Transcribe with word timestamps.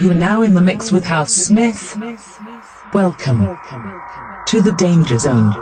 You 0.00 0.12
are 0.12 0.14
now 0.14 0.42
in 0.42 0.54
the 0.54 0.60
mix 0.60 0.92
with 0.92 1.04
House 1.04 1.32
Smith. 1.32 2.00
Welcome 2.92 3.58
to 4.46 4.62
the 4.62 4.70
Danger 4.70 5.18
Zone. 5.18 5.52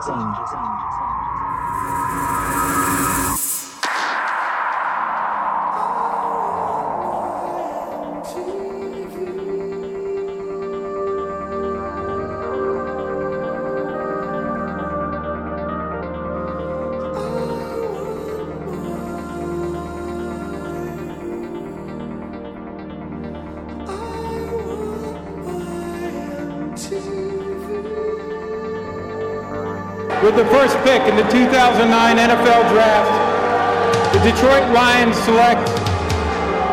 With 30.36 30.45
the 30.45 30.52
first 30.52 30.76
pick 30.84 31.00
in 31.08 31.16
the 31.16 31.22
2009 31.30 32.16
NFL 32.18 32.68
Draft, 32.68 34.12
the 34.12 34.18
Detroit 34.18 34.70
Lions 34.74 35.16
select 35.20 35.66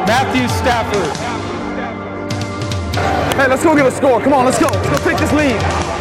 Matthew 0.05 0.49
Stafford. 0.49 1.16
Hey, 3.38 3.48
let's 3.48 3.63
go 3.63 3.73
get 3.73 3.85
a 3.85 3.91
score. 3.91 4.20
Come 4.20 4.34
on, 4.34 4.44
let's 4.44 4.59
go. 4.59 4.68
Let's 4.68 4.90
go 4.90 5.09
take 5.09 5.18
this 5.18 5.31
lead. 5.31 5.93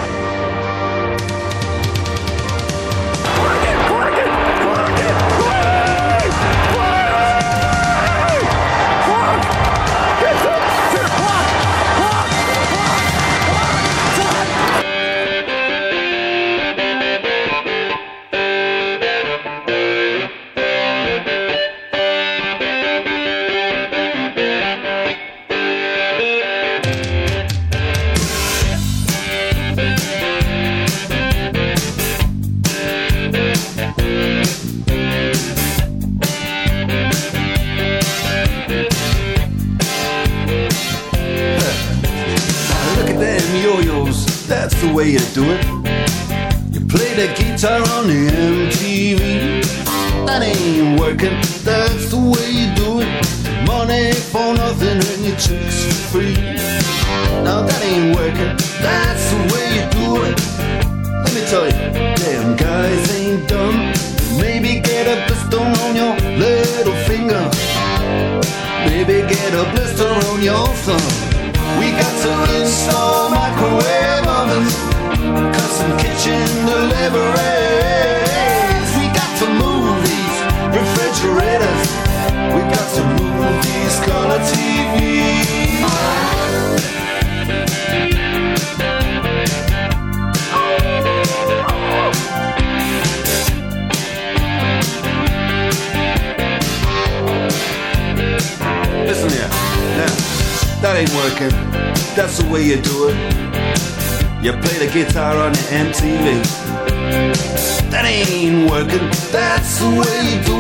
That's 108.85 109.79
the 109.79 109.91
way 109.91 110.35
you 110.35 110.45
do. 110.45 110.52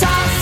toss 0.00 0.39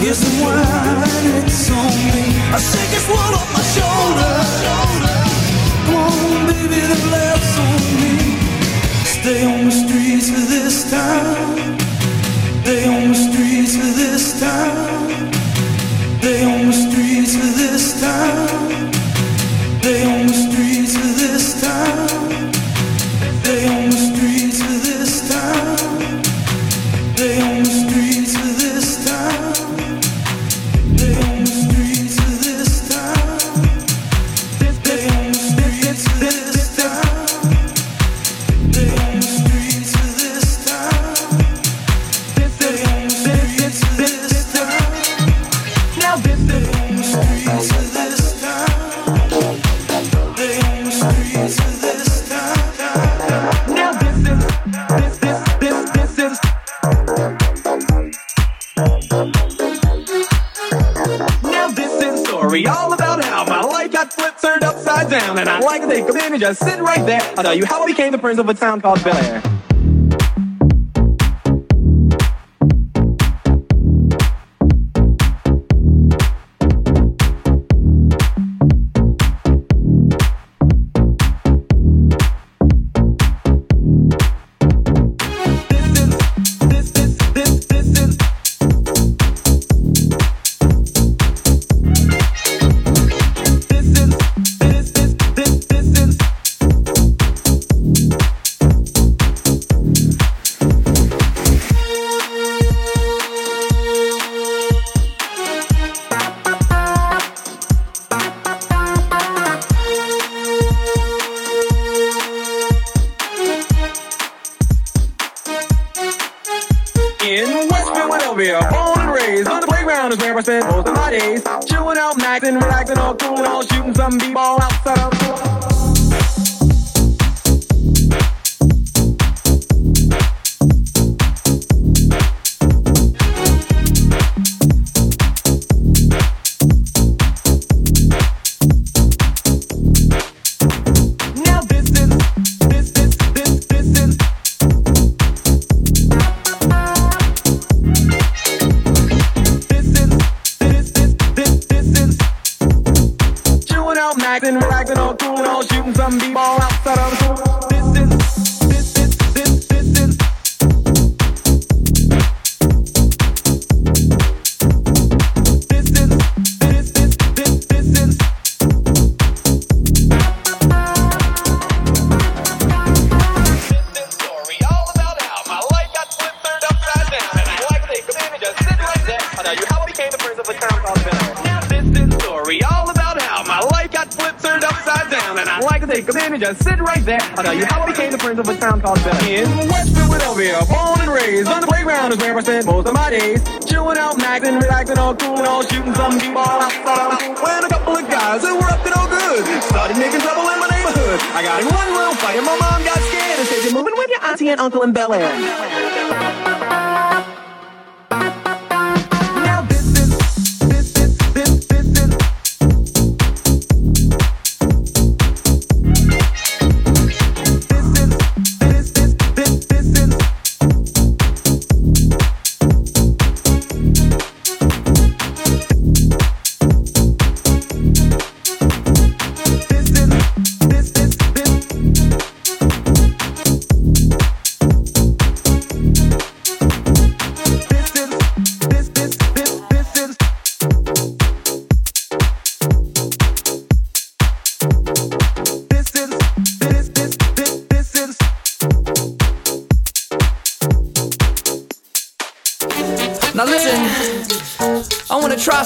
Here's 0.00 0.20
the 0.20 0.42
wine, 0.42 1.44
it's 1.44 1.70
on 1.70 1.92
me. 2.08 2.24
I 2.56 2.58
shake 2.58 2.88
this 2.88 3.06
one 3.06 3.34
off 3.34 3.50
my 3.52 3.60
shoulder. 3.76 4.32
Come 5.84 5.96
on, 5.96 6.46
baby, 6.48 6.80
the 6.88 6.98
laughs 7.12 7.54
on 7.66 7.80
me. 8.00 8.14
Stay 9.04 9.44
on 9.44 9.66
the 9.66 9.70
streets 9.70 10.30
for 10.30 10.40
this 10.40 10.90
time. 10.90 11.78
Stay 12.62 12.88
on 12.88 13.08
the 13.08 13.14
streets 13.14 13.76
for 13.76 13.92
this 14.00 14.40
time. 14.40 15.32
Stay 16.20 16.44
on 16.44 16.66
the 16.68 16.72
streets 16.72 17.36
for 17.36 17.50
this 17.60 18.00
time. 18.00 18.59
I'll 67.40 67.44
tell 67.44 67.54
you 67.54 67.64
how 67.64 67.82
I 67.82 67.86
became 67.86 68.12
the 68.12 68.18
prince 68.18 68.38
of 68.38 68.48
a 68.50 68.54
town 68.54 68.82
called 68.82 69.02
Bel 69.02 69.16
Air. 69.16 69.59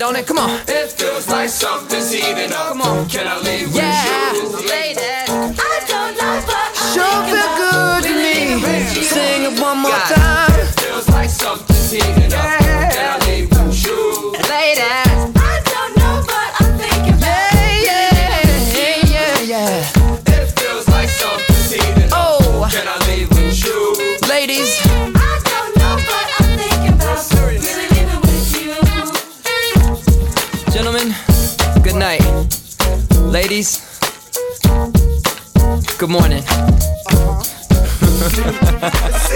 Don't 0.00 0.16
it? 0.16 0.26
Come 0.26 0.38
on. 0.38 0.50
It 0.66 0.90
feels 0.92 1.28
like 1.28 1.50
something's 1.50 2.10
heating 2.10 2.52
up. 2.52 2.68
Come 2.68 2.80
on. 2.82 3.06
Can 3.08 3.28
I 3.28 3.36
leave 3.38 3.68
Yeah, 3.76 4.32
with 4.32 4.62
you? 4.62 4.68
ladies. 4.68 4.79
Good 36.00 36.08
morning. 36.08 36.40
Said 36.40 36.56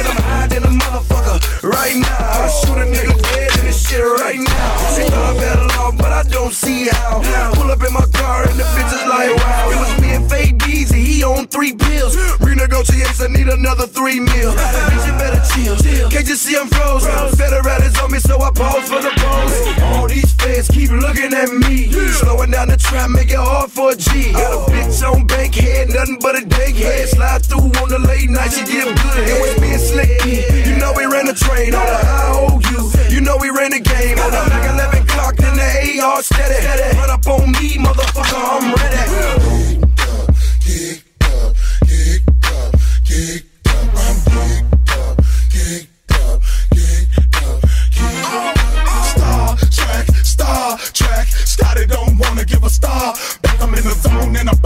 I'm 0.09 0.17
high 0.17 0.47
than 0.49 0.63
a 0.65 0.69
motherfucker 0.69 1.63
right 1.63 1.95
now. 1.95 2.17
I 2.17 2.49
shoot 2.49 2.79
a 2.79 2.87
nigga 2.89 3.21
dead 3.21 3.59
in 3.59 3.67
this 3.67 3.87
shit 3.87 4.01
right 4.01 4.39
now. 4.39 4.77
Say 4.97 5.05
I'm 5.13 5.37
better 5.37 5.69
off, 5.79 5.99
but 5.99 6.11
I 6.11 6.23
don't 6.23 6.55
see 6.55 6.89
how. 6.89 7.21
Pull 7.53 7.71
up 7.71 7.85
in 7.85 7.93
my 7.93 8.07
car 8.15 8.49
and 8.49 8.59
the 8.59 8.65
bitch 8.65 8.95
is 8.97 9.05
like, 9.05 9.37
wow. 9.37 9.73
It 9.73 9.79
was 9.79 10.04
and 10.25 10.31
Fade 10.31 10.59
Beezy, 10.59 11.03
he 11.03 11.25
on 11.25 11.47
three 11.49 11.75
pills. 11.75 12.17
Renegotiates, 12.41 13.23
I 13.25 13.33
need 13.33 13.49
another 13.49 13.87
three 13.87 14.21
mil. 14.21 14.53
Bitch, 14.53 15.07
you 15.07 15.13
better 15.19 15.43
chill. 15.53 16.11
Can't 16.11 16.29
you 16.29 16.37
see 16.37 16.57
I'm 16.57 16.69
frozen? 16.69 17.11
Better 17.39 17.61
riders 17.61 17.99
on 18.01 18.13
me, 18.13 18.19
so 18.19 18.41
I 18.41 18.51
pause 18.51 18.89
for 18.89 19.01
the 19.01 19.13
pose. 19.17 19.83
All 19.97 20.09
these 20.09 20.33
fans 20.35 20.69
keep 20.69 20.91
looking 20.91 21.33
at 21.33 21.51
me. 21.51 21.91
Slowing 22.13 22.51
down 22.51 22.69
the 22.69 22.77
trap, 22.77 23.11
make 23.11 23.31
it 23.31 23.39
hard 23.39 23.71
for 23.71 23.93
a 23.93 23.97
G. 23.97 24.33
Got 24.33 24.53
a 24.53 24.71
bitch 24.71 25.03
on 25.05 25.27
bank 25.27 25.55
head, 25.55 25.89
nothing 25.89 26.19
but 26.21 26.37
a 26.41 26.45
dank 26.45 26.77
head. 26.77 27.09
Slide 27.09 27.45
through 27.45 27.73
on 27.83 27.89
the 27.89 27.99
late 27.99 28.31
night, 28.31 28.53
she 28.53 28.65
give 28.65 28.85
good 28.85 29.25
head. 29.29 29.41
With 29.43 29.61
me 29.61 29.73
and 29.73 29.83
Slicky, 29.83 30.69
you 30.69 30.77
know 30.77 30.93
we 30.97 31.05
ran 31.07 31.27
the 31.27 31.35
train 31.35 31.75
on 31.75 31.87
the 31.87 32.01
IOU. 32.07 33.13
You 33.13 33.21
know 33.21 33.37
we 33.41 33.51
ran 33.51 33.71
the 33.71 33.81
game 33.81 34.19
on 34.19 34.31
the 34.31 34.43
Mac 34.49 34.71
11 34.75 35.07
clock, 35.07 35.37
then 35.37 35.57
the 35.57 36.01
AR 36.03 36.23
steady. 36.23 36.97
Run 36.97 37.11
up 37.11 37.27
on 37.27 37.53
me, 37.53 37.77
motherfucker, 37.79 38.35
I'm 38.35 38.75
ready. 38.75 39.64
star. 52.75 53.15
Back, 53.43 53.61
I'm 53.63 53.75
in 53.75 53.85
the 53.85 53.95
zone 53.95 54.37
and 54.37 54.49
I'm 54.51 54.59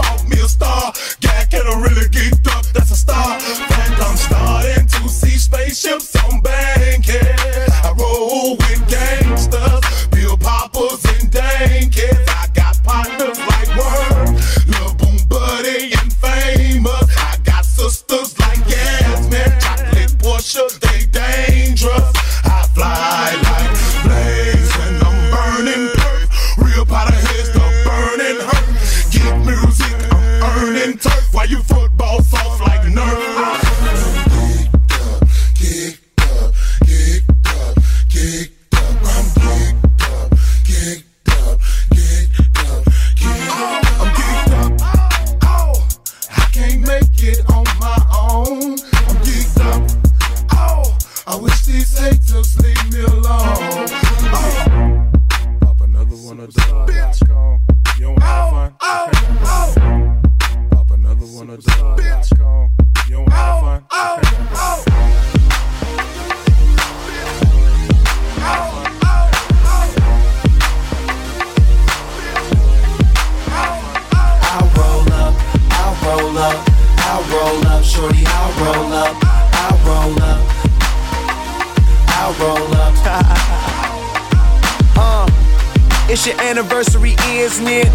anniversary, 86.59 87.15
isn't 87.29 87.67
it? 87.67 87.87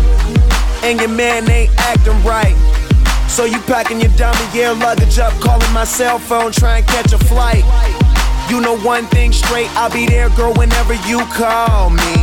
And 0.82 0.98
your 0.98 1.10
man 1.10 1.50
ain't 1.50 1.70
acting 1.76 2.16
right. 2.24 2.56
So 3.28 3.44
you 3.44 3.58
packing 3.60 4.00
your 4.00 4.10
dummy 4.16 4.40
gear 4.54 4.72
luggage 4.72 5.18
up, 5.18 5.34
calling 5.34 5.70
my 5.74 5.84
cell 5.84 6.18
phone, 6.18 6.50
trying 6.50 6.82
to 6.84 6.90
catch 6.90 7.12
a 7.12 7.18
flight. 7.18 7.62
You 8.48 8.62
know 8.62 8.78
one 8.78 9.04
thing 9.06 9.32
straight, 9.32 9.68
I'll 9.76 9.92
be 9.92 10.06
there, 10.06 10.30
girl, 10.30 10.54
whenever 10.54 10.94
you 11.06 11.20
call 11.26 11.90
me. 11.90 12.14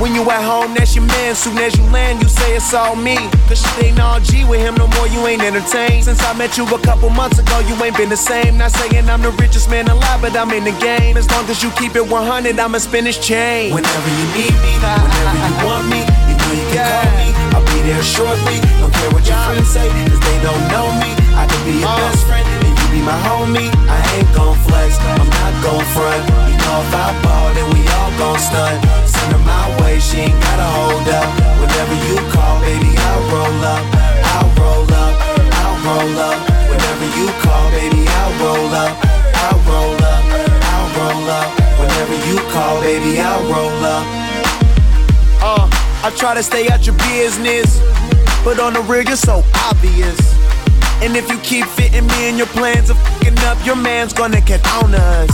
When 0.00 0.14
you 0.14 0.24
at 0.30 0.40
home, 0.40 0.72
that's 0.72 0.96
your 0.96 1.04
man. 1.04 1.34
Soon 1.34 1.58
as 1.58 1.76
you 1.76 1.84
land, 1.92 2.22
you 2.22 2.28
say 2.28 2.56
it's 2.56 2.72
all 2.72 2.96
me. 2.96 3.16
Cause 3.52 3.60
shit 3.60 3.84
ain't 3.84 4.00
all 4.00 4.18
G 4.18 4.44
with 4.48 4.58
him 4.58 4.74
no 4.76 4.86
more, 4.96 5.06
you 5.06 5.26
ain't 5.26 5.42
entertained. 5.42 6.04
Since 6.04 6.24
I 6.24 6.32
met 6.32 6.56
you 6.56 6.64
a 6.64 6.80
couple 6.80 7.10
months 7.10 7.38
ago, 7.38 7.60
you 7.68 7.76
ain't 7.84 7.94
been 7.98 8.08
the 8.08 8.16
same. 8.16 8.56
Not 8.56 8.72
saying 8.72 9.10
I'm 9.10 9.20
the 9.20 9.30
richest 9.32 9.68
man 9.68 9.88
alive, 9.88 10.22
but 10.22 10.34
I'm 10.34 10.50
in 10.52 10.64
the 10.64 10.72
game. 10.80 11.18
As 11.18 11.30
long 11.30 11.44
as 11.50 11.62
you 11.62 11.70
keep 11.72 11.96
it 11.96 12.08
100, 12.08 12.58
I'ma 12.58 12.78
spin 12.78 13.04
this 13.04 13.18
chain. 13.20 13.74
Whenever 13.74 14.08
you 14.08 14.26
need 14.40 14.56
me, 14.64 14.72
whenever 14.80 15.36
you 15.36 15.66
want 15.68 15.84
me, 15.92 16.00
you 16.00 16.34
know 16.40 16.52
you 16.56 16.64
can 16.72 16.80
call 16.80 17.04
me. 17.20 17.28
I'll 17.52 17.66
be 17.68 17.84
there 17.84 18.02
shortly. 18.02 18.56
Don't 18.80 18.94
care 18.96 19.10
what 19.12 19.28
your 19.28 19.36
friends 19.36 19.68
say, 19.68 19.84
cause 19.84 20.20
they 20.24 20.38
don't 20.40 20.64
know 20.72 20.88
me. 20.96 21.12
I 21.36 21.44
could 21.44 21.60
be 21.68 21.76
your 21.76 21.92
uh. 21.92 22.08
best 22.08 22.24
friend, 22.24 22.69
be 22.90 23.00
my 23.00 23.16
homie. 23.26 23.70
I 23.86 23.98
ain't 24.18 24.30
gon' 24.34 24.58
flex, 24.66 24.98
I'm 24.98 25.26
not 25.30 25.52
gon' 25.62 25.86
front. 25.94 26.22
You 26.50 26.56
know 26.58 26.76
if 26.82 26.92
I 26.94 27.14
ball, 27.22 27.48
then 27.54 27.66
we 27.70 27.80
all 27.96 28.12
gon' 28.18 28.38
stunt. 28.38 28.82
Send 29.06 29.32
her 29.32 29.42
my 29.46 29.64
way, 29.80 29.98
she 29.98 30.26
ain't 30.26 30.38
gotta 30.42 30.66
hold 30.66 31.06
up. 31.06 31.28
Whenever 31.62 31.94
you 32.06 32.16
call, 32.34 32.60
baby, 32.60 32.90
I'll 32.90 33.24
roll 33.30 33.62
up. 33.62 33.84
I'll 34.34 34.50
roll 34.58 34.90
up, 34.90 35.14
I'll 35.62 35.78
roll 35.86 36.18
up. 36.18 36.38
Whenever 36.70 37.06
you 37.14 37.26
call, 37.40 37.66
baby, 37.70 38.02
I'll 38.06 38.34
roll 38.42 38.70
up. 38.74 38.94
I'll 39.44 39.60
roll 39.70 39.96
up, 40.14 40.22
I'll 40.74 40.88
roll 40.98 41.26
up. 41.30 41.48
Whenever 41.78 42.16
you 42.26 42.36
call, 42.50 42.80
baby, 42.82 43.20
I'll 43.20 43.42
roll 43.46 43.84
up. 43.86 44.04
Uh, 45.42 45.66
I 46.02 46.12
try 46.16 46.34
to 46.34 46.42
stay 46.42 46.68
out 46.68 46.86
your 46.86 46.96
business, 47.08 47.80
but 48.44 48.58
on 48.58 48.74
the 48.74 48.82
real, 48.82 49.04
you're 49.04 49.16
so 49.16 49.44
obvious. 49.54 50.39
And 51.02 51.16
if 51.16 51.28
you 51.30 51.38
keep 51.38 51.64
fitting 51.66 52.06
me 52.06 52.28
in 52.28 52.36
your 52.36 52.46
plans 52.48 52.90
of 52.90 52.98
fucking 52.98 53.38
up, 53.40 53.58
your 53.64 53.76
man's 53.76 54.12
gonna 54.12 54.40
get 54.40 54.60
on 54.82 54.94
us. 54.94 55.32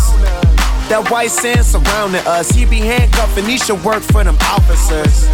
That 0.88 1.10
white 1.10 1.32
sand 1.32 1.66
surrounding 1.66 2.22
us, 2.26 2.50
he 2.50 2.64
be 2.64 2.78
handcuffing, 2.78 3.44
he 3.44 3.58
should 3.58 3.82
work 3.82 4.02
for 4.02 4.22
them 4.22 4.36
officers. 4.42 5.26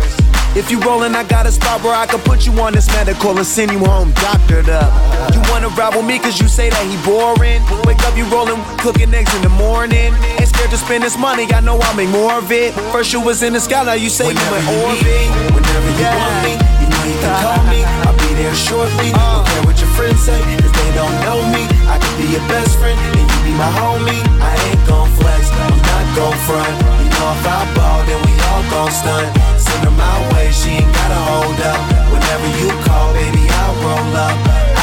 If 0.56 0.70
you 0.70 0.80
rollin', 0.80 1.14
I 1.14 1.24
got 1.24 1.46
a 1.46 1.52
spot 1.52 1.82
where 1.82 1.94
I 1.94 2.06
can 2.06 2.20
put 2.20 2.44
you 2.46 2.52
on 2.60 2.72
this 2.72 2.86
medical 2.88 3.36
and 3.36 3.46
send 3.46 3.70
you 3.70 3.78
home 3.78 4.12
doctored 4.12 4.68
up. 4.68 4.92
You 5.34 5.40
wanna 5.52 5.68
ride 5.68 5.94
with 5.94 6.04
me 6.06 6.18
cause 6.18 6.40
you 6.40 6.48
say 6.48 6.68
that 6.70 6.84
he 6.84 6.96
boring. 7.04 7.60
Wake 7.84 8.00
up, 8.04 8.16
you 8.16 8.24
rollin', 8.32 8.60
cooking 8.78 9.12
eggs 9.12 9.34
in 9.36 9.42
the 9.42 9.52
morning. 9.60 10.12
Ain't 10.40 10.48
scared 10.48 10.70
to 10.70 10.78
spend 10.78 11.04
this 11.04 11.16
money, 11.18 11.44
I 11.52 11.60
know 11.60 11.76
I'll 11.76 11.94
make 11.96 12.08
more 12.08 12.32
of 12.32 12.50
it. 12.52 12.72
First 12.92 13.12
you 13.12 13.20
was 13.20 13.42
in 13.42 13.52
the 13.52 13.60
sky, 13.60 13.84
now 13.84 13.92
you 13.92 14.08
say 14.08 14.26
Whenever 14.28 14.60
you 14.60 14.72
in 14.72 14.84
orbit. 14.84 15.04
need 15.04 15.28
me, 15.28 15.52
whenever 15.56 15.90
you 16.00 16.04
want 16.08 16.36
me, 16.44 16.52
you 16.80 16.86
know 16.88 17.02
you 17.04 17.16
can 17.20 17.32
call 17.44 17.62
me. 17.68 17.80
I'll 17.84 18.21
there 18.34 18.54
shortly. 18.54 19.12
Don't 19.12 19.46
care 19.46 19.62
what 19.64 19.76
your 19.80 19.92
friends 19.92 20.20
say, 20.20 20.38
cause 20.60 20.72
they 20.72 20.90
don't 20.94 21.16
know 21.24 21.40
me. 21.52 21.64
I 21.88 21.98
could 22.00 22.16
be 22.16 22.26
your 22.32 22.44
best 22.48 22.78
friend, 22.78 22.96
and 22.96 23.28
you 23.28 23.38
be 23.44 23.52
my 23.56 23.68
homie. 23.80 24.22
I 24.40 24.52
ain't 24.68 24.82
gon' 24.88 25.10
flex, 25.18 25.50
I'm 25.50 25.76
not 25.76 26.04
gon' 26.16 26.38
front. 26.46 26.74
You 27.02 27.08
know 27.12 27.28
if 27.36 27.44
I 27.46 27.60
ball, 27.76 28.00
then 28.08 28.20
we 28.24 28.32
all 28.48 28.64
gon' 28.72 28.92
stunt. 28.92 29.28
Send 29.60 29.84
her 29.84 29.94
my 29.94 30.16
way, 30.32 30.50
she 30.50 30.80
ain't 30.80 30.92
gotta 30.92 31.20
hold 31.30 31.60
up. 31.60 31.80
Whenever 32.12 32.48
you 32.60 32.68
call, 32.86 33.12
baby, 33.12 33.44
I'll 33.48 33.76
roll 33.84 34.14
up. 34.16 34.36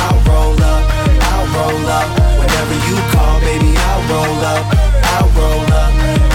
I'll 0.04 0.20
roll 0.30 0.60
up, 0.60 0.84
I'll 1.32 1.47
roll 1.56 1.86
up. 1.89 2.08
Whenever 2.38 2.76
you 2.88 2.97
call, 3.14 3.39
baby, 3.41 3.72
I'll 3.76 4.04
roll 4.12 4.39
up. 4.54 4.64
I'll 5.16 5.30
roll 5.38 5.66
up, 5.74 5.91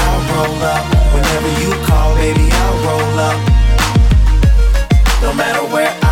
I'll 0.08 0.22
roll 0.34 0.60
up. 0.62 0.84
Whenever 1.14 1.50
you 1.62 1.70
call, 1.86 2.14
baby, 2.16 2.46
I'll 2.50 2.78
roll 2.86 3.18
up. 3.28 3.38
No 5.22 5.32
matter 5.32 5.64
where 5.72 6.03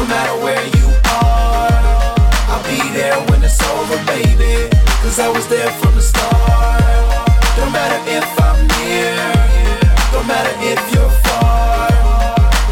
no 0.00 0.06
matter 0.06 0.36
where 0.42 0.64
you 0.64 0.86
are, 1.12 1.68
I'll 2.48 2.64
be 2.64 2.80
there 2.96 3.20
when 3.28 3.42
it's 3.44 3.60
over, 3.68 3.98
baby. 4.06 4.68
Cause 5.02 5.18
I 5.18 5.28
was 5.28 5.46
there 5.48 5.70
from 5.80 5.94
the 5.94 6.00
start. 6.00 6.80
Don't 7.56 7.72
matter 7.72 8.00
if 8.08 8.24
I'm 8.40 8.60
near, 8.80 9.12
don't 10.12 10.26
matter 10.26 10.54
if 10.72 10.80
you're 10.94 11.14
far. 11.28 11.92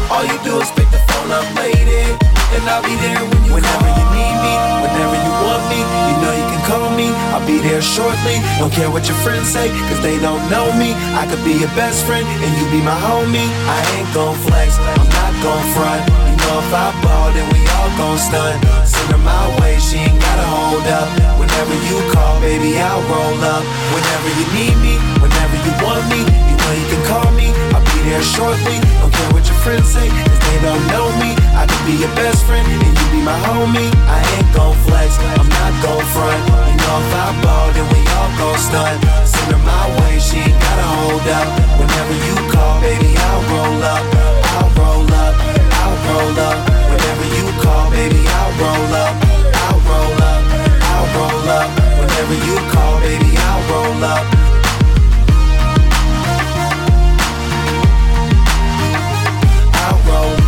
All 0.09 0.25
you 0.25 0.37
do 0.43 0.59
is 0.59 0.71
pick 0.71 0.89
the 0.89 1.01
phone 1.09 1.29
up, 1.29 1.45
lady, 1.55 2.17
and 2.55 2.63
I'll 2.69 2.83
be 2.83 2.95
there 2.97 3.21
when 3.21 3.43
you 3.45 3.49
Whenever 3.59 3.89
you 3.91 4.05
need 4.13 4.37
me, 4.45 4.53
whenever 4.79 5.17
you 5.19 5.33
want 5.43 5.63
me, 5.73 5.81
you 5.81 6.15
know 6.21 6.33
you 6.37 6.47
can 6.53 6.61
call 6.69 6.89
me. 6.93 7.09
I'll 7.33 7.43
be 7.49 7.57
there 7.59 7.81
shortly. 7.81 8.37
Don't 8.61 8.71
care 8.71 8.89
what 8.89 9.09
your 9.09 9.17
friends 9.25 9.49
say, 9.49 9.67
cause 9.89 10.01
they 10.05 10.21
don't 10.21 10.39
know 10.53 10.69
me. 10.77 10.93
I 11.17 11.25
could 11.25 11.43
be 11.43 11.57
your 11.57 11.73
best 11.73 12.05
friend, 12.05 12.23
and 12.23 12.51
you 12.55 12.65
be 12.69 12.79
my 12.85 12.95
homie. 12.95 13.49
I 13.65 13.79
ain't 13.97 14.09
gon' 14.13 14.37
flex, 14.45 14.77
I'm 14.77 15.09
not 15.11 15.33
gon' 15.41 15.65
front. 15.73 16.01
You 16.29 16.35
know 16.45 16.61
if 16.61 16.71
I 16.71 16.93
ball, 17.01 17.33
then 17.33 17.47
we 17.51 17.59
all 17.73 17.91
gon' 17.97 18.21
stunt. 18.21 18.57
Send 18.85 19.11
her 19.11 19.21
my 19.25 19.45
way, 19.59 19.75
she 19.81 19.97
ain't 19.97 20.21
gotta 20.21 20.45
hold 20.45 20.85
up. 20.87 21.09
Whenever 21.41 21.73
you 21.89 21.97
call, 22.13 22.39
baby, 22.39 22.77
I'll 22.77 23.01
roll 23.09 23.39
up. 23.43 23.65
Whenever 23.91 24.29
you 24.39 24.45
need 24.55 24.77
me, 24.79 24.95
whenever 25.19 25.57
you 25.65 25.73
want 25.81 26.05
me, 26.13 26.21
you 26.21 26.55
know 26.55 26.71
you 26.77 26.85
can 26.87 27.01
call 27.09 27.29
me. 27.33 27.68
There 28.05 28.23
shortly. 28.23 28.79
Don't 28.99 29.13
care 29.13 29.31
what 29.31 29.45
your 29.45 29.59
friends 29.61 29.87
say, 29.91 30.07
cause 30.09 30.39
they 30.49 30.57
don't 30.65 30.81
know 30.89 31.07
me. 31.21 31.35
I 31.53 31.67
could 31.69 31.83
be 31.85 31.93
your 31.99 32.09
best 32.15 32.43
friend, 32.47 32.65
and 32.65 32.81
you 32.81 33.05
be 33.13 33.21
my 33.21 33.37
homie. 33.45 33.91
I 34.09 34.19
ain't 34.35 34.49
gon' 34.55 34.73
flex, 34.87 35.13
I'm 35.37 35.45
not 35.45 35.73
gon' 35.83 36.03
front. 36.09 36.41
You 36.67 36.75
know 36.79 36.97
if 37.05 37.11
I 37.13 37.27
ball, 37.43 37.67
then 37.75 37.85
we 37.93 38.01
all 38.17 38.31
gon' 38.39 38.57
stunt. 38.57 38.97
Send 39.29 39.53
her 39.53 39.61
my 39.61 39.85
way, 40.01 40.17
she 40.17 40.41
ain't 40.41 40.57
gotta 40.57 40.87
hold 40.99 41.27
up. 41.27 41.47
Whenever 41.77 42.15
you 42.25 42.35
call, 42.49 42.81
baby, 42.81 43.13
I'll 43.13 43.43
roll 43.51 43.83
up. 43.83 44.03
I'll 44.57 44.69
roll 44.79 45.05
up, 45.13 45.35
I'll 45.79 45.97
roll 46.09 46.39
up. 46.49 46.57
Whenever 46.89 47.25
you 47.35 47.45
call, 47.61 47.91
baby, 47.93 48.19
I'll 48.25 48.53
roll 48.57 48.93
up. 49.05 49.13
I'll 49.69 49.79
roll 49.85 50.17
up, 50.17 50.41
I'll 50.91 51.07
roll 51.13 51.47
up. 51.61 51.69
Whenever 51.99 52.35
you 52.47 52.55
call, 52.73 52.99
baby, 53.05 53.31
I'll 53.37 53.63
roll 53.69 54.03
up. 54.03 54.58
Loves 60.09 60.41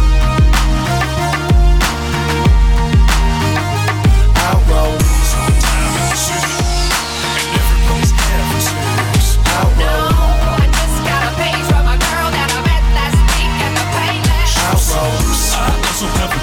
the 16.01 16.07
that 16.18 16.34
the 16.34 16.41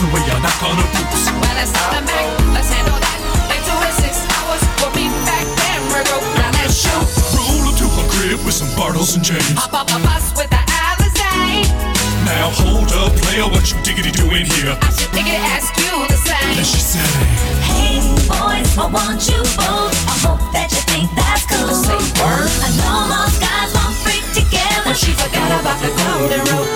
the 0.00 0.06
way 0.14 0.22
I 0.26 0.38
knock 0.42 0.62
on 0.66 0.74
her 0.74 0.88
boots. 0.90 1.30
Well, 1.30 1.58
it's 1.62 1.72
not 1.72 1.94
a 1.94 2.02
Mac, 2.02 2.26
let's 2.54 2.70
handle 2.72 2.98
that. 2.98 3.18
In 3.54 3.60
two 3.62 3.78
to 3.78 3.92
six 4.02 4.26
hours, 4.34 4.62
we'll 4.80 4.90
be 4.94 5.06
back 5.26 5.46
then. 5.46 5.78
We're 5.92 6.02
go, 6.10 6.18
now 6.34 6.50
let's 6.58 6.74
shoot. 6.74 7.06
Roll 7.38 7.70
up 7.70 7.76
to 7.78 7.86
crib 8.10 8.44
with 8.44 8.54
some 8.54 8.68
Bartles 8.74 9.14
and 9.14 9.24
James. 9.24 9.54
Pop 9.54 9.74
up 9.74 9.88
a 9.90 9.98
bus 10.02 10.32
with 10.36 10.50
the 10.50 10.56
Alizé 10.56 10.59
now, 12.30 12.50
hold 12.62 12.90
up, 13.02 13.10
player, 13.26 13.46
what 13.50 13.66
you 13.70 13.76
diggity 13.82 14.10
doing 14.14 14.46
here? 14.46 14.74
I 14.78 14.90
should 14.94 15.10
diggity 15.10 15.40
ask 15.50 15.74
you 15.74 15.90
the 16.06 16.18
same. 16.22 16.54
Let's 16.54 16.70
just 16.70 16.94
say, 16.94 17.10
Hey 17.66 17.98
boys, 18.30 18.70
I 18.78 18.86
want 18.86 19.26
you 19.26 19.40
both. 19.58 19.94
I 20.06 20.16
hope 20.22 20.42
that 20.54 20.70
you 20.70 20.82
think 20.90 21.10
that's 21.18 21.44
cool. 21.50 21.74
Say 21.74 21.98
word. 22.22 22.50
I 22.62 22.68
know 22.78 22.98
most 23.10 23.38
guys 23.42 23.70
won't 23.74 23.96
freak 24.06 24.22
together. 24.30 24.86
but 24.86 24.94
she 24.94 25.10
forgot 25.18 25.50
about 25.58 25.78
the 25.82 25.90
golden 25.90 26.40
rule. 26.54 26.68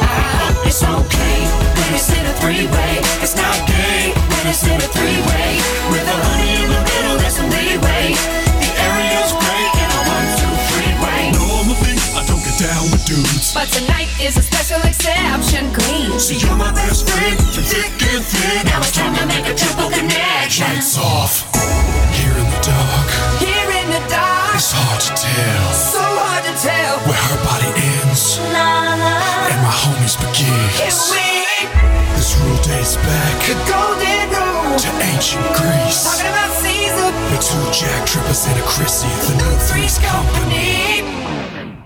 It's 0.66 0.82
okay 0.82 1.38
when 1.78 1.90
it's 1.94 2.10
in 2.10 2.24
a 2.26 2.34
three-way. 2.42 2.94
It's 3.22 3.36
not 3.38 3.54
gay 3.70 4.10
when 4.10 4.44
it's 4.50 4.64
in 4.66 4.78
a 4.82 4.88
three-way. 4.90 5.50
With 5.94 6.02
a 6.02 6.16
honey 6.26 6.66
in 6.66 6.68
the 6.74 6.82
middle, 6.82 7.16
there's 7.20 7.36
some 7.38 7.46
leeway. 7.54 8.18
The 8.58 8.70
area's 8.90 9.30
great 9.38 9.72
in 9.78 9.88
a 9.94 10.00
one-two-three 10.02 10.94
way. 10.98 11.22
Normal 11.38 11.78
I 12.18 12.22
don't 12.26 12.42
get 12.42 12.58
down 12.58 12.90
with 12.90 13.06
dudes, 13.06 13.54
but 13.54 13.70
tonight 13.70 14.10
is 14.18 14.34
a 14.34 14.42
special 14.64 14.88
exception 14.88 15.68
queen. 15.76 16.18
See, 16.18 16.40
you're 16.40 16.56
my 16.56 16.72
best 16.72 17.04
friend 17.04 17.36
through 17.52 17.68
thick 17.68 17.92
and 18.00 18.24
thin. 18.24 18.64
Now 18.64 18.80
it's 18.80 18.96
time 18.96 19.12
to 19.20 19.26
make 19.28 19.44
a 19.44 19.52
triple 19.52 19.92
connection. 19.92 20.64
Lights 20.64 20.96
off. 20.96 21.44
Here 22.16 22.32
in 22.32 22.48
the 22.48 22.60
dark. 22.64 23.08
Here 23.44 23.70
in 23.76 23.86
the 23.92 24.00
dark. 24.08 24.56
It's 24.56 24.72
hard 24.72 25.00
to 25.04 25.12
tell. 25.20 25.68
So 25.68 26.00
hard 26.00 26.48
to 26.48 26.54
tell. 26.56 26.96
Where 27.04 27.24
her 27.28 27.40
body 27.44 27.70
ends. 27.76 28.40
La, 28.56 28.96
la. 28.96 29.52
And 29.52 29.60
my 29.60 29.74
homies 29.84 30.16
begin. 30.16 30.64
Can 30.80 30.96
we? 31.12 31.68
This 32.16 32.32
rule 32.40 32.56
dates 32.64 32.96
back. 33.04 33.36
The 33.44 33.60
golden 33.68 34.32
rule. 34.32 34.80
To 34.80 34.90
ancient 35.12 35.44
Greece. 35.60 36.08
Talking 36.08 36.32
about 36.32 36.52
Caesar. 36.64 37.12
The 37.12 37.38
two 37.44 37.64
Jack 37.68 38.08
Trippers 38.08 38.48
and 38.48 38.56
a 38.56 38.64
Chrissy. 38.64 39.12
The, 39.12 39.28
the 39.28 39.44
new 39.44 39.54
Three's 39.68 40.00
company. 40.00 41.04
company. 41.04 41.83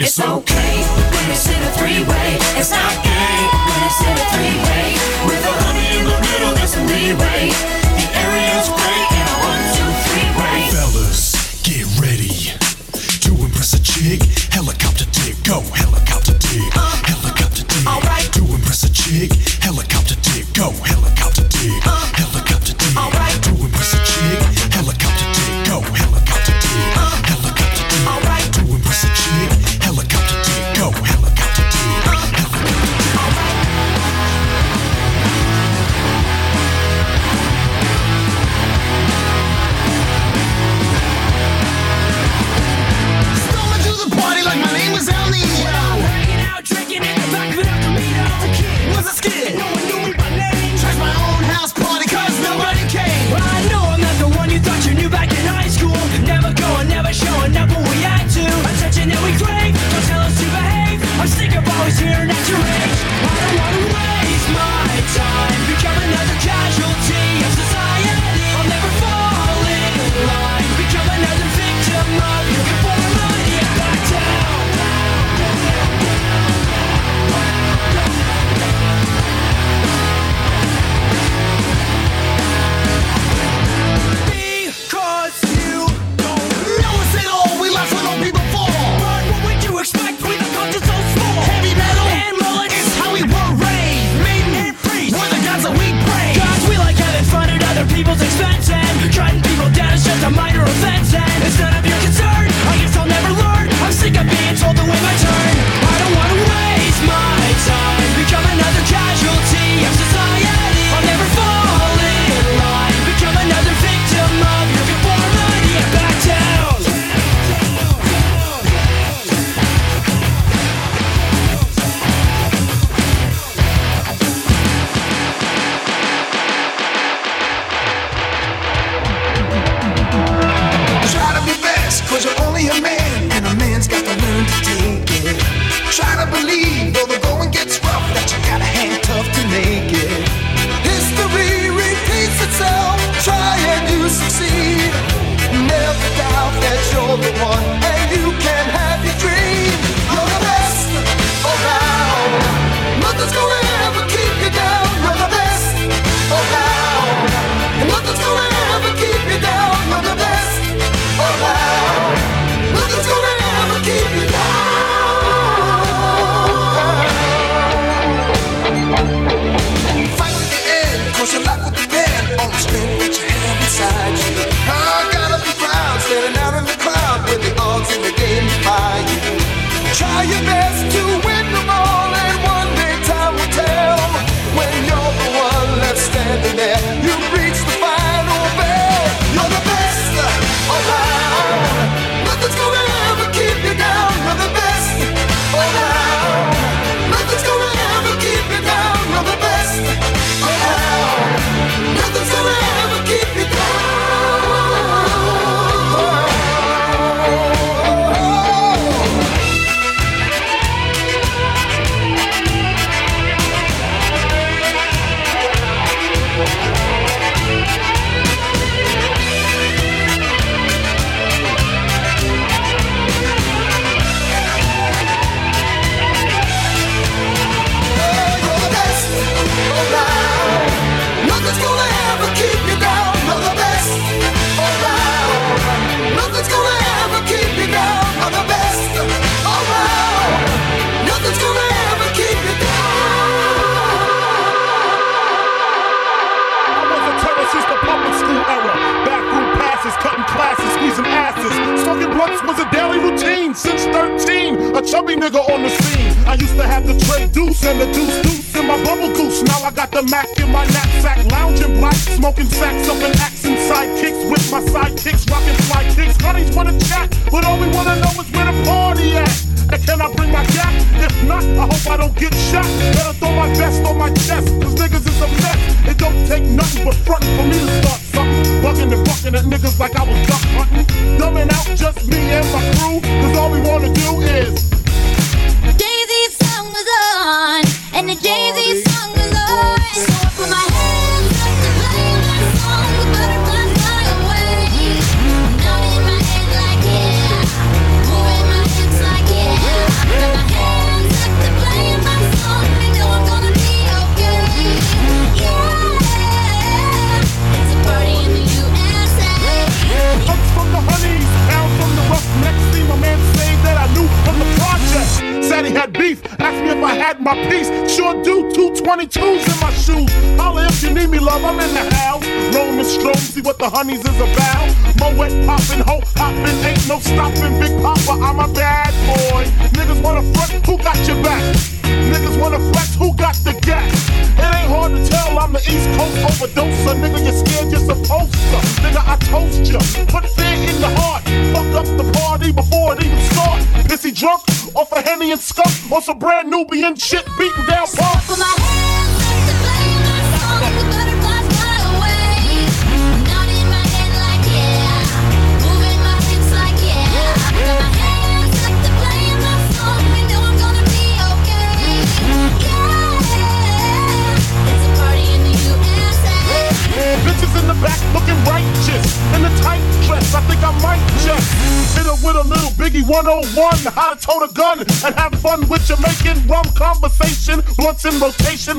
It's 0.00 0.18
okay 0.18 0.82
when 1.14 1.30
it's 1.30 1.46
in 1.46 1.62
a 1.62 1.70
three-way. 1.78 2.34
It's 2.58 2.72
not 2.74 2.94
gay 3.06 3.38
when 3.62 3.80
it's 3.86 4.00
in 4.02 4.10
a 4.10 4.26
three-way. 4.34 4.86
With 5.22 5.46
a 5.46 5.54
honey 5.62 5.86
in 5.98 6.04
the 6.10 6.18
middle, 6.18 6.52
there's 6.58 6.74
some 6.74 6.86
leeway. 6.90 7.54
The 7.94 8.06
area's 8.18 8.66
great 8.74 9.08
in 9.14 9.22
a 9.22 9.36
one-two-three 9.46 10.30
way. 10.34 10.66
Fellas, 10.74 11.62
get 11.62 11.86
ready 12.02 12.58
to 13.22 13.30
impress 13.38 13.74
a 13.74 13.82
chick. 13.86 14.26
Helicopter 14.50 15.06
dick, 15.14 15.38
go 15.46 15.62
helicopter 15.70 16.34
dick, 16.42 16.74
uh, 16.74 16.90
helicopter 17.06 17.62
dick. 17.62 17.86
All 17.86 18.00
right. 18.02 18.26
To 18.34 18.42
impress 18.50 18.82
a 18.82 18.92
chick, 18.92 19.30
helicopter 19.62 20.16
dick, 20.26 20.52
go 20.54 20.72
helicopter. 20.82 21.03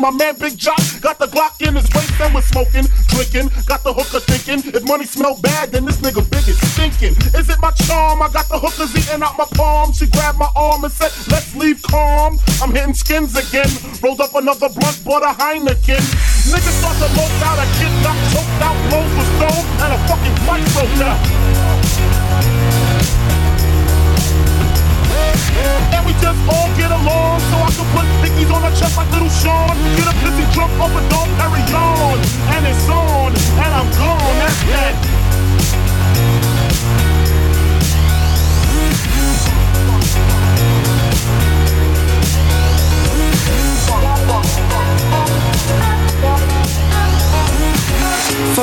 My 0.05 0.11
man 0.11 0.37
Big 0.37 0.55
Jock 0.55 0.77
got 1.01 1.17
the 1.17 1.25
Glock 1.25 1.65
in 1.67 1.73
his 1.73 1.89
waist 1.89 2.13
and 2.21 2.31
was 2.35 2.45
smoking, 2.45 2.85
drinking. 3.09 3.49
Got 3.65 3.81
the 3.81 3.91
hooker 3.91 4.19
thinking. 4.19 4.61
If 4.71 4.83
money 4.83 5.03
smell 5.03 5.33
bad, 5.41 5.71
then 5.71 5.83
this 5.85 5.97
nigga 5.97 6.21
big 6.29 6.47
is 6.47 6.61
stinking. 6.73 7.17
Is 7.33 7.49
it 7.49 7.57
my 7.59 7.71
charm? 7.71 8.21
I 8.21 8.29
got 8.29 8.47
the 8.47 8.59
hookers 8.59 8.93
eating 8.93 9.23
out 9.23 9.35
my 9.35 9.49
palm. 9.57 9.93
She 9.93 10.05
grabbed 10.05 10.37
my 10.37 10.49
arm 10.55 10.83
and 10.83 10.93
said, 10.93 11.09
Let's 11.33 11.55
leave 11.55 11.81
calm. 11.81 12.37
I'm 12.61 12.69
hitting 12.69 12.93
skins 12.93 13.33
again. 13.35 13.65
Rolled 14.03 14.21
up 14.21 14.35
another 14.35 14.69
blunt, 14.69 15.01
bought 15.03 15.23
a 15.23 15.33
Heineken. 15.33 16.04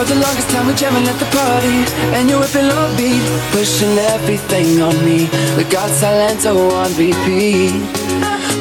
For 0.02 0.08
the 0.08 0.20
longest 0.20 0.50
time 0.50 0.66
we're 0.66 0.74
jamming 0.74 1.06
at 1.06 1.16
the 1.20 1.26
party. 1.26 1.78
And 2.16 2.28
you're 2.28 2.40
whipping 2.40 2.66
low 2.66 2.90
beat 2.96 3.22
Pushing 3.52 3.96
everything 4.10 4.82
on 4.82 4.96
me. 5.04 5.30
We 5.56 5.62
got 5.70 5.90
Silento 5.90 6.50
oh, 6.56 6.74
on 6.74 6.90
repeat. 6.98 7.70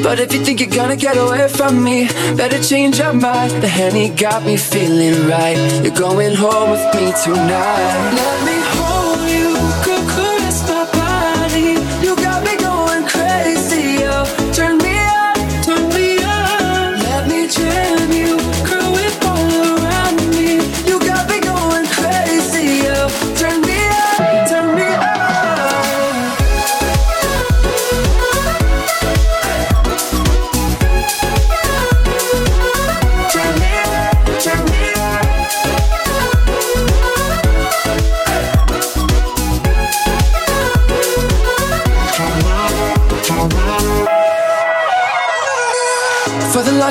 But 0.03 0.19
if 0.19 0.31
you 0.33 0.45
think 0.45 0.59
you're 0.59 0.69
gonna 0.69 0.95
get 0.95 1.17
away 1.17 1.47
from 1.47 1.83
me 1.83 2.07
Better 2.37 2.61
change 2.61 2.99
your 2.99 3.13
mind. 3.13 3.53
The 3.63 3.67
Henny 3.67 4.09
got 4.09 4.45
me 4.45 4.55
feeling 4.55 5.27
right. 5.27 5.57
You're 5.83 5.95
going 5.95 6.35
home 6.35 6.69
with 6.69 6.85
me 6.93 7.11
tonight. 7.23 8.13
Let 8.13 8.45
me 8.45 8.60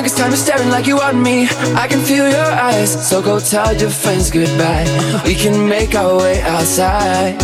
longest 0.01 0.17
time 0.17 0.31
you're 0.31 0.37
staring 0.37 0.69
like 0.69 0.87
you 0.87 0.95
want 0.95 1.15
me 1.15 1.47
I 1.75 1.87
can 1.87 2.03
feel 2.03 2.27
your 2.27 2.51
eyes 2.69 2.91
So 3.07 3.21
go 3.21 3.39
tell 3.39 3.71
your 3.77 3.91
friends 3.91 4.31
goodbye 4.31 4.87
We 5.25 5.35
can 5.35 5.69
make 5.69 5.93
our 5.93 6.17
way 6.17 6.41
outside 6.41 7.37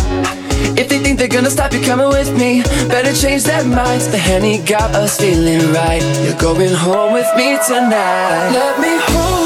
if 0.76 0.88
they 0.88 0.98
think 0.98 1.18
they're 1.18 1.28
gonna 1.28 1.50
stop 1.50 1.72
you 1.72 1.80
coming 1.80 2.08
with 2.08 2.36
me, 2.36 2.62
better 2.88 3.12
change 3.12 3.44
their 3.44 3.64
minds. 3.64 4.08
The 4.08 4.18
honey 4.18 4.58
got 4.58 4.94
us 4.94 5.18
feeling 5.18 5.72
right. 5.72 6.02
You're 6.24 6.38
going 6.38 6.74
home 6.74 7.12
with 7.12 7.26
me 7.36 7.58
tonight. 7.66 8.50
Let 8.52 8.80
me 8.80 8.96
hold. 9.00 9.37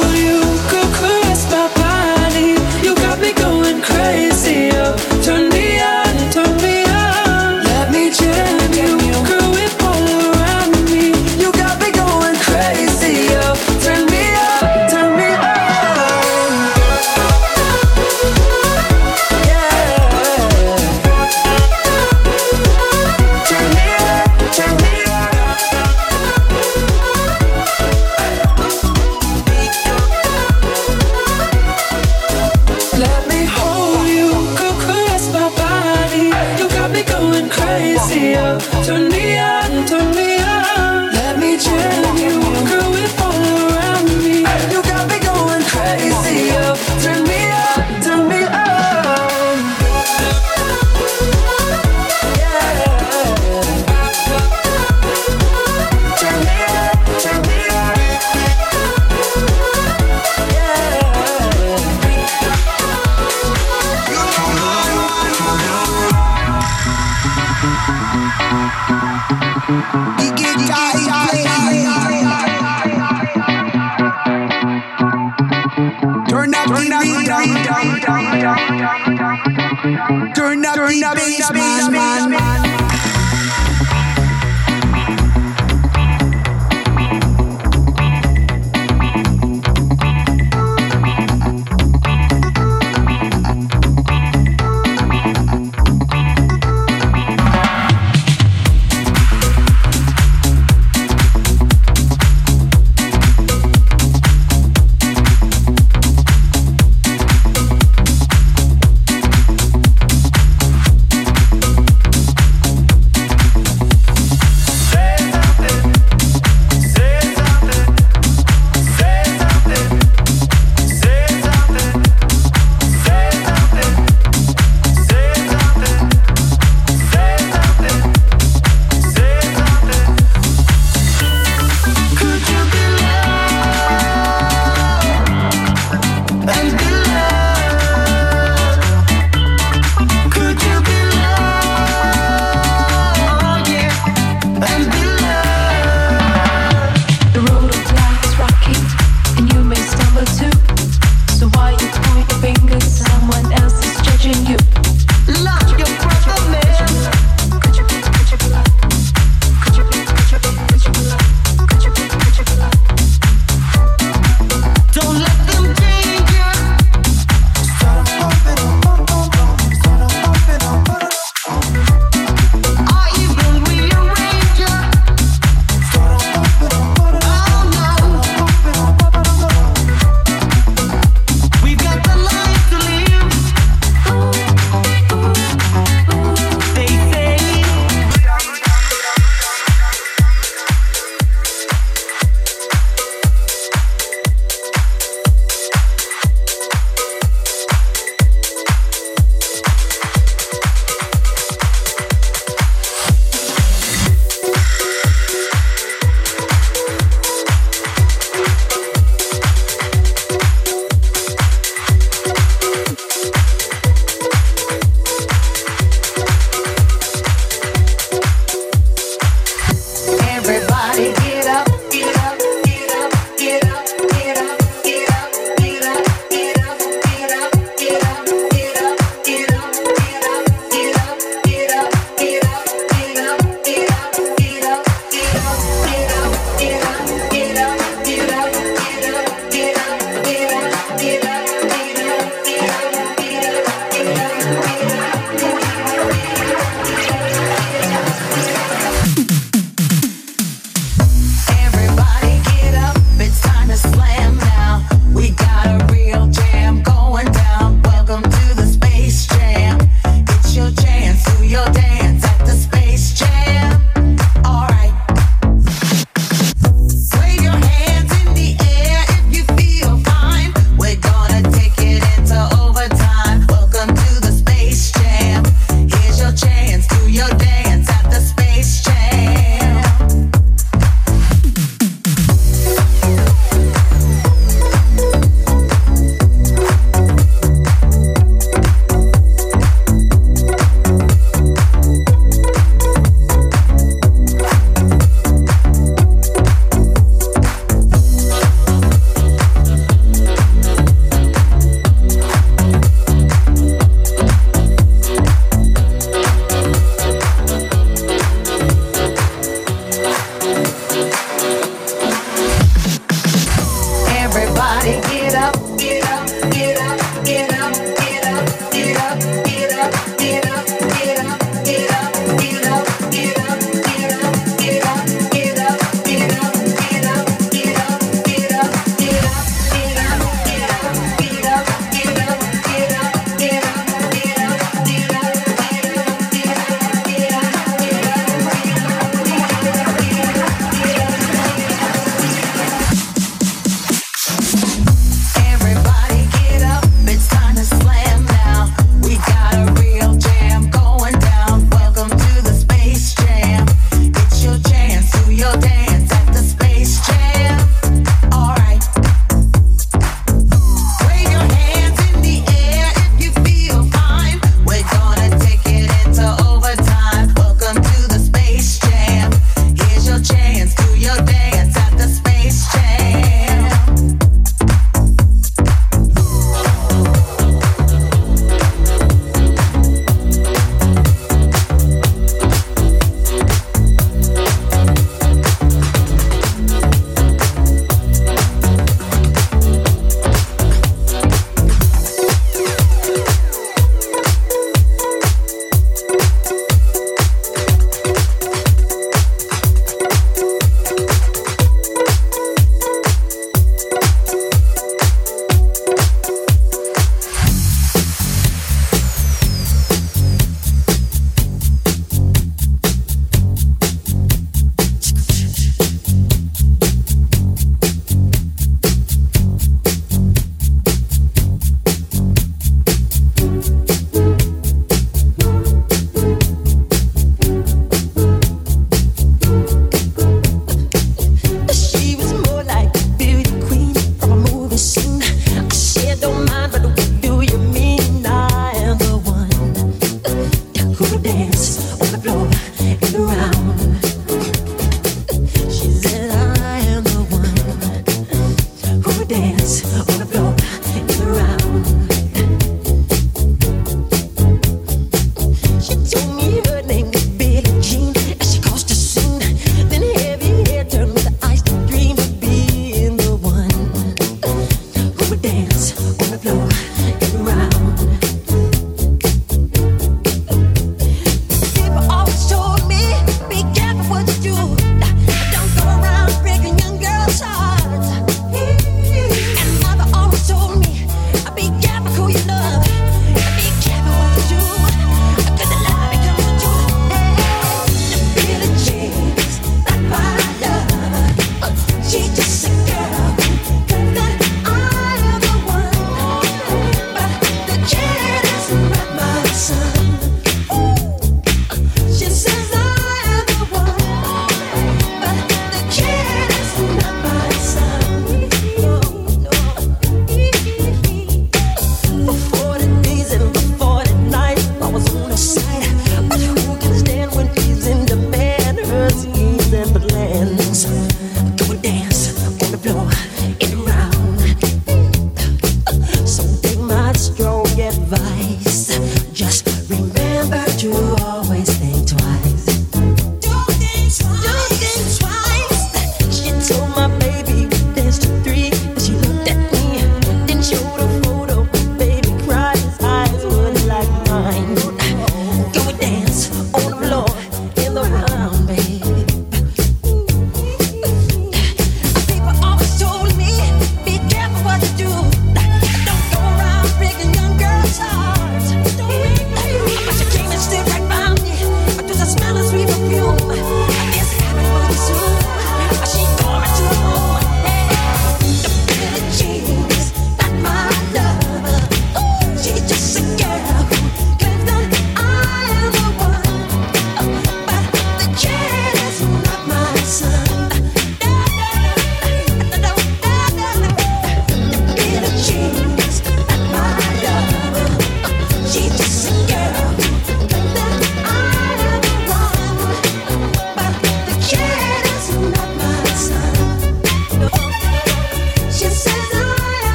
Turn 80.34 80.64
up 80.64 80.74
the 80.74 81.12
bass, 81.14 81.31